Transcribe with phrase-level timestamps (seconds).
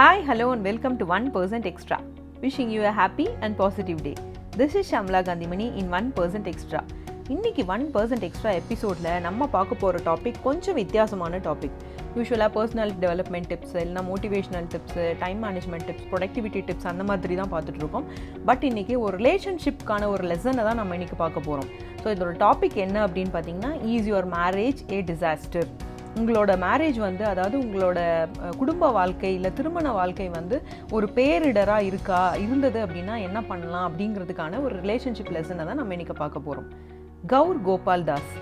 [0.00, 1.96] Hi, hello, and welcome to 1% Extra.
[2.42, 4.14] Wishing you a happy and positive day.
[4.56, 6.80] This is Shamla Kanthimani in one percent extra
[7.34, 11.76] இன்றைக்கி one percent extra எபிசோடில் நம்ம பார்க்க போகிற topic கொஞ்சம் வித்தியாசமான topic
[12.16, 17.52] யூஸ்வலாக personal development tips இல்லைனா motivational tips time management tips productivity tips அந்த மாதிரி தான்
[17.54, 18.08] பார்த்துட்ருக்கோம்
[18.48, 21.70] பட் இன்றைக்கி ஒரு ரிலேஷன்ஷிப்க்கான ஒரு லெசனை தான் நம்ம இன்றைக்கி பார்க்க போகிறோம்
[22.02, 25.70] ஸோ இதோட டாபிக் என்ன அப்படின்னு பார்த்தீங்கன்னா is your marriage a disaster
[26.18, 27.98] உங்களோட மேரேஜ் வந்து அதாவது உங்களோட
[28.56, 30.56] குடும்ப வாழ்க்கை இல்லை திருமண வாழ்க்கை வந்து
[30.90, 36.46] ஒரு பேரிடராக இருக்கா இருந்தது அப்படின்னா என்ன பண்ணலாம் அப்படிங்கிறதுக்கான ஒரு ரிலேஷன்ஷிப் லெசனை தான் நம்ம இன்னைக்கு பார்க்க
[36.46, 36.68] போகிறோம்
[37.26, 38.32] கௌர் கோபால் தாஸ்.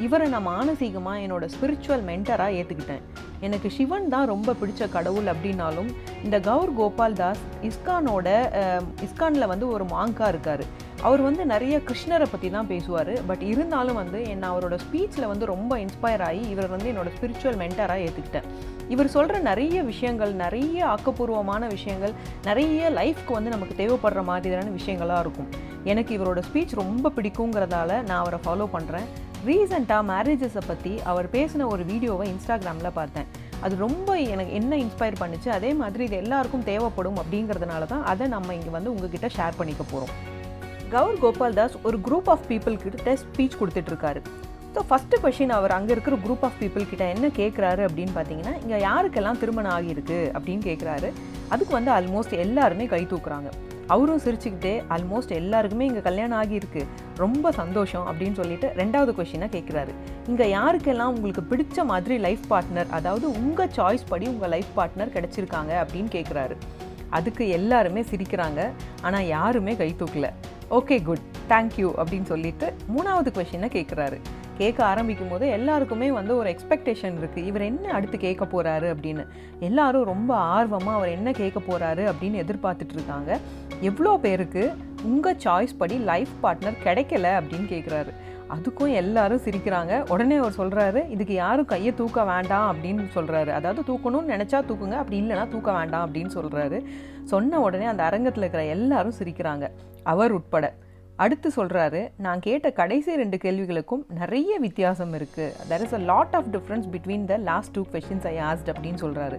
[0.00, 3.04] இவரை நான் மானசீகமாக என்னோடய ஸ்பிரிச்சுவல் மென்டராக ஏற்றுக்கிட்டேன்
[3.40, 5.88] எனக்கு சிவன் தான் ரொம்ப பிடிச்ச கடவுள் அப்படின்னாலும்
[6.24, 8.28] இந்த கௌர் கோபால் தாஸ் இஸ்கானோட
[9.06, 10.64] இஸ்கானில் வந்து ஒரு மாங்காக இருக்கார்.
[11.06, 13.10] அவர் வந்து நிறைய கிருஷ்ணரை பற்றி தான் பேசுவார்.
[13.28, 18.04] பட் இருந்தாலும் வந்து என்ன அவரோட ஸ்பீச்சில் வந்து ரொம்ப இன்ஸ்பயர் ஆகி இவர் வந்து என்னோட ஸ்பிரிச்சுவல் மென்டராக
[18.06, 18.48] ஏற்றுக்கிட்டேன்
[18.94, 22.14] இவர் சொல்கிற நிறைய விஷயங்கள் நிறைய ஆக்கப்பூர்வமான விஷயங்கள்
[22.48, 25.48] நிறைய லைஃப்க்கு வந்து நமக்கு தேவைப்படுற மாதிரியான விஷயங்களாக இருக்கும்.
[25.92, 29.06] எனக்கு இவரோட ஸ்பீச் ரொம்ப பிடிக்குங்கிறதால நான் அவரை ஃபாலோ பண்ணுறேன்
[29.48, 33.28] ரீசெண்டாக மேரேஜஸை பற்றி அவர் பேசின ஒரு வீடியோவை இன்ஸ்டாகிராமில் பார்த்தேன்.
[33.66, 38.54] அது ரொம்ப எனக்கு என்ன இன்ஸ்பயர் பண்ணுச்சு அதே மாதிரி இது எல்லாருக்கும் தேவைப்படும் அப்படிங்கிறதுனால தான் அதை நம்ம
[38.58, 40.12] இங்கே வந்து உங்ககிட்ட ஷேர் பண்ணிக்க போகிறோம்
[40.92, 44.20] கௌர் கோபால் தாஸ் ஒரு குரூப் ஆஃப் பீப்புள் கிட்ட ஸ்பீச் கொடுத்துட்ருக்காரு.
[44.74, 48.78] ஸோ ஃபஸ்ட்டு கொஷின் அவர் அங்கே இருக்கிற குரூப் ஆஃப் பீப்புள் கிட்ட என்ன கேட்குறாரு அப்படின்னு பார்த்தீங்கன்னா இங்கே
[48.88, 51.08] யாருக்கெல்லாம் திருமணம் ஆகியிருக்கு அப்படின்னு கேட்குறாரு
[51.54, 53.50] அதுக்கு வந்து ஆல்மோஸ்ட் எல்லாருமே கை தூக்குறாங்க.
[53.94, 56.82] அவரும் சிரிச்சுக்கிட்டே ஆல்மோஸ்ட் எல்லாருக்குமே இங்கே கல்யாணம் ஆகியிருக்கு.
[57.22, 59.92] ரொம்ப சந்தோஷம் அப்படின்னு சொல்லிட்டு ரெண்டாவது கொஷினாக கேட்குறாரு
[60.30, 65.72] இங்கே யாருக்கெல்லாம் உங்களுக்கு பிடிச்ச மாதிரி லைஃப் பார்ட்னர் அதாவது உங்கள் சாய்ஸ் படி உங்கள் லைஃப் பார்ட்னர் கிடச்சிருக்காங்க?
[65.84, 66.56] அப்படின்னு கேட்குறாரு
[67.18, 68.60] அதுக்கு எல்லாருமே சிரிக்கிறாங்க.
[69.06, 70.28] ஆனால் யாருமே கை தூக்கல.
[70.70, 74.20] ஓகே குட் தேங்க்யூ அப்படின்னு சொல்லிட்டு மூணாவது கொஷினை கேட்குறாரு
[74.58, 79.26] கேட்க ஆரம்பிக்கும் போது எல்லாருக்குமே வந்து ஒரு எக்ஸ்பெக்டேஷன் இருக்குது இவர் என்ன அடுத்து கேட்க போகிறாரு அப்படின்னு.
[79.60, 83.38] எல்லாரும் ரொம்ப ஆர்வமாக அவர் என்ன கேட்க போகிறாரு அப்படின்னு எதிர்பார்த்துட்டு இருக்காங்க.
[83.80, 88.12] எவ்வளோ பேருக்கு உங்கள் சாய்ஸ் படி லைஃப் பார்ட்னர் கிடைக்கல அப்படின்னு கேட்குறாரு
[88.54, 89.92] அதுக்கும் எல்லாரும் சிரிக்கிறாங்க.
[90.12, 95.20] உடனே அவர் சொல்கிறாரு இதுக்கு யாரும் கையை தூக்க வேண்டாம் அப்படின்னு சொல்கிறாரு அதாவது தூக்கணும்னு நினச்சா தூக்குங்க அப்படி
[95.22, 96.78] இல்லைனா தூக்க வேண்டாம் அப்படின்னு சொல்கிறாரு
[97.32, 99.66] சொன்ன உடனே அந்த அரங்கத்தில் இருக்கிற எல்லாரும் சிரிக்கிறாங்க
[100.02, 100.66] அவர் உட்பட.
[101.24, 106.50] அடுத்து சொல்கிறாரு நான் கேட்ட கடைசி ரெண்டு கேள்விகளுக்கும் நிறைய வித்தியாசம் இருக்குது there is a lot of
[106.52, 109.38] difference between the last two questions I asked அப்படின்னு சொல்கிறாரு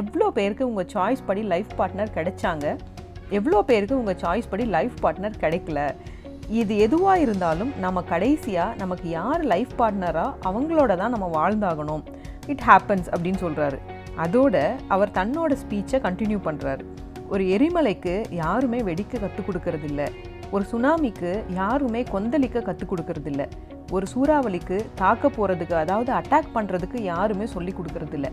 [0.00, 2.66] எவ்வளோ பேருக்கு உங்கள் சாய்ஸ் படி லைஃப் பார்ட்னர் கிடைச்சாங்க?
[3.28, 5.80] எவ்வளோ பேருக்கு உங்கள் சாய்ஸ் படி லைஃப் பார்ட்னர் கிடைக்கல?
[6.60, 12.02] இது எதுவாக இருந்தாலும் நம்ம கடைசியாக நமக்கு யார் லைஃப் பார்ட்னராக அவங்களோட தான் நம்ம வாழ்ந்தாகணும்.
[12.52, 13.78] இட் ஹேப்பன்ஸ் அப்படின்னு சொல்கிறாரு
[14.24, 14.56] அதோட
[14.94, 16.84] அவர் தன்னோட ஸ்பீச்சை கண்டினியூ பண்ணுறாரு
[17.32, 20.02] ஒரு எரிமலைக்கு யாருமே வெடிக்க கற்றுக் கொடுக்கறதில்ல.
[20.54, 21.30] ஒரு சுனாமிக்கு
[21.60, 23.42] யாருமே கொந்தளிக்க கற்றுக் கொடுக்கறதில்ல.
[23.96, 28.28] ஒரு சூறாவளிக்கு தாக்க போகிறதுக்கு அதாவது அட்டாக் பண்ணுறதுக்கு யாருமே சொல்லி கொடுக்கறதில்ல.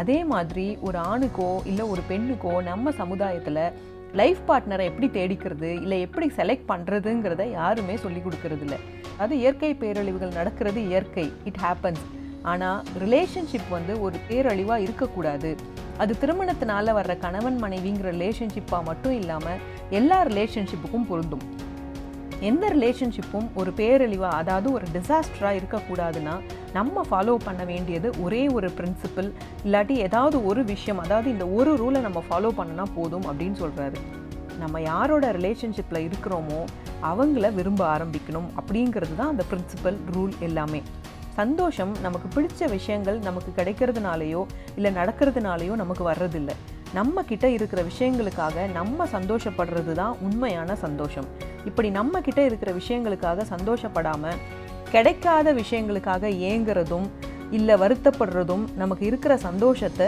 [0.00, 3.62] அதே மாதிரி ஒரு ஆணுக்கோ இல்லை ஒரு பெண்ணுக்கோ நம்ம சமுதாயத்தில்
[4.12, 8.76] லைஃப் பார்ட்னரை எப்படி தேடிக்கிறது இல்லை எப்படி செலக்ட் பண்ணுறதுங்கிறத யாருமே சொல்லி கொடுக்கறதில்ல.
[9.18, 11.32] அது இயற்கை பேரழிவுகள் நடக்கிறது இயற்கை.
[11.44, 12.04] இட் ஹேப்பன்ஸ்
[12.42, 15.56] ஆனால் ரிலேஷன்ஷிப் வந்து ஒரு பேரழிவாக இருக்கக்கூடாது.
[15.98, 19.58] அது திருமணத்தினால வர்ற கணவன் மனைவிங்கிற ரிலேஷன்ஷிப்பாக மட்டும் இல்லாமல்
[19.90, 21.42] எல்லா ரிலேஷன்ஷிப்புக்கும் பொருந்தும்.
[22.40, 26.40] எந்த ரிலேஷன்ஷிப்பும் ஒரு பேரழிவாக அதாவது ஒரு டிசாஸ்டராக இருக்கக்கூடாதுன்னா
[26.72, 29.32] நம்ம ஃபாலோ பண்ண வேண்டியது ஒரே ஒரு பிரின்சிபல்
[29.64, 34.00] இல்லாட்டி ஏதாவது ஒரு விஷயம் அதாவது இந்த ஒரு ரூலை நம்ம ஃபாலோ பண்ணினா போதும் அப்படின்னு சொல்கிறாரு
[34.58, 36.60] நம்ம யாரோட ரிலேஷன்ஷிப்பில் இருக்கிறோமோ
[37.02, 40.82] அவங்கள விரும்ப ஆரம்பிக்கணும் அப்படிங்கிறது தான் அந்த பிரின்சிபல் ரூல் எல்லாமே.
[41.34, 44.46] சந்தோஷம் நமக்கு பிடிச்ச விஷயங்கள் நமக்கு கிடைக்கிறதுனாலையோ
[44.76, 46.54] இல்லை நடக்கிறதுனாலையோ நமக்கு வர்றதில்லை.
[46.94, 51.26] நம்ம கிட்ட இருக்கிற விஷயங்களுக்காக நம்ம சந்தோஷப்படுறது தான் உண்மையான சந்தோஷம்.
[51.64, 54.38] இப்படி நம்ம கிட்ட இருக்கிற விஷயங்களுக்காக சந்தோஷப்படாமல்
[54.90, 57.08] கிடைக்காத விஷயங்களுக்காக ஏங்குறதும்
[57.50, 60.06] இல்லை வருத்தப்படுறதும் நமக்கு இருக்கிற சந்தோஷத்தை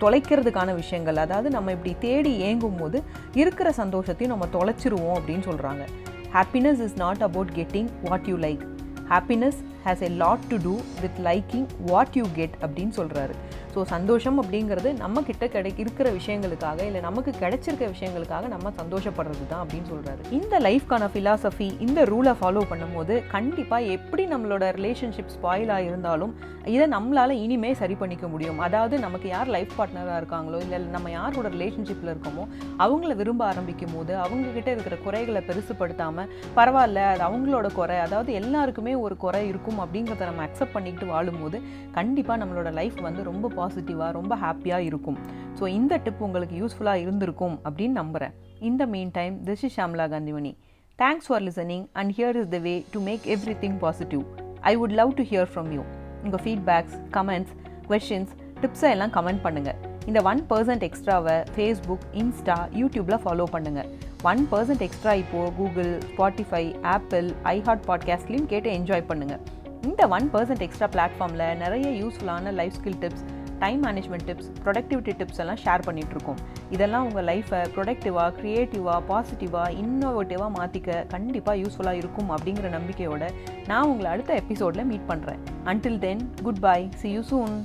[0.00, 2.98] தொலைக்கிறதுக்கான விஷயங்கள் அதாவது நம்ம இப்படி தேடி ஏங்கும் போது
[3.34, 5.84] இருக்கிற சந்தோஷத்தையும் நம்ம தொலைச்சிருவோம் அப்படின்னு சொல்கிறாங்க
[6.32, 8.64] happiness is not about getting what you like
[9.08, 13.36] happiness has a lot to do with liking what you get அப்படின்னு சொல்கிறாரு
[13.78, 19.90] ஸோ சந்தோஷம் அப்படிங்கிறது நம்ம கிடை இருக்கிற விஷயங்களுக்காக இல்லை நமக்கு கிடைச்சிருக்க விஷயங்களுக்காக நம்ம சந்தோஷப்படுறது தான் அப்படின்னு
[19.90, 26.32] சொல்கிறாரு இந்த லைஃப்க்கான ஃபிலாசபி இந்த ரூலை ஃபாலோ பண்ணும்போது கண்டிப்பாக எப்படி நம்மளோட ரிலேஷன்ஷிப் ஸ்பாயிலாக இருந்தாலும்
[26.66, 28.58] இதை நம்மளால் இனிமே சரி பண்ணிக்க முடியும்.
[28.58, 32.44] அதாவது நமக்கு யார் லைஃப் பார்ட்னராக இருக்காங்களோ இல்லை நம்ம யாரோட ரிலேஷன்ஷிப்பில் இருக்கோமோ
[32.78, 39.16] அவங்கள விரும்ப ஆரம்பிக்கும் போது அவங்கக்கிட்ட இருக்கிற குறைகளை பெருசுப்படுத்தாமல் பரவாயில்ல அது அவங்களோட குறை அதாவது எல்லாருக்குமே ஒரு
[39.16, 41.60] குறை இருக்கும் அப்படிங்கிறத நம்ம அக்செப்ட் பண்ணிக்கிட்டு வாழும்போது
[41.92, 45.18] கண்டிப்பாக நம்மளோட லைஃப் வந்து ரொம்ப பாசிட்டிவாக ரொம்ப ஹாப்பியாக இருக்கும்.
[45.58, 50.52] ஸோ இந்த டிப் உங்களுக்கு யூஸ்ஃபுல்லாக இருந்திருக்கும் அப்படின்னு நம்புகிறேன் இந்த meantime this is Shamla Kanthimani
[50.98, 53.24] thanks for listening and here is the way to make
[53.60, 54.22] everything positive
[54.60, 55.82] I would love to hear from you
[56.24, 57.52] உங்கள் ஃபீட்பேக்ஸ் கமெண்ட்ஸ்
[57.88, 58.32] கொஷின்ஸ்
[58.62, 63.88] டிப்ஸை எல்லாம் கமெண்ட் பண்ணுங்கள் இந்த ஒன் பர்சன்ட் எக்ஸ்ட்ராவை ஃபேஸ்புக் இன்ஸ்டா யூடியூப்பில் follow பண்ணுங்கள்
[64.24, 69.42] one percent extra இப்போது Google Spotify Apple iHeart பாட்காஸ்ட்லேயும் கேட்டு என்ஜாய் பண்ணுங்கள்
[69.82, 73.26] இந்த ஒன் பர்சன்ட் எக்ஸ்ட்ரா பிளாட்ஃபார்மில் நிறைய யூஸ்ஃபுல்லான life skill tips
[73.60, 76.40] time management tips productivity tips எல்லாம் ஷேர் பண்ணிகிட்ருக்கோம்
[76.70, 83.24] இதெல்லாம் உங்கள் லைஃப்பை ப்ரொடக்டிவாக க்ரியேட்டிவாக பாசிட்டிவாக இன்னோவேட்டிவாக மாற்றிக்க கண்டிப்பாக யூஸ்ஃபுல்லாக இருக்கும் அப்படிங்கிற நம்பிக்கையோட
[83.66, 87.56] நான் உங்களை அடுத்த எபிசோடில் மீட் பண்ணுறேன் until then good bye see you soon